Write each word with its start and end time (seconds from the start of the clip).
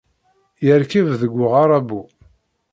Yerkeb 0.65 1.05
deg 1.21 1.31
uɣaṛabu 1.43 2.01